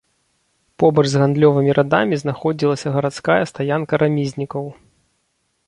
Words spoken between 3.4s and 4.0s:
стаянка